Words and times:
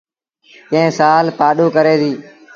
ڪݩهݩ 0.69 0.95
سآل 0.99 1.25
پآڏو 1.37 1.65
ڪري 1.75 1.95
ديٚ۔ 2.01 2.17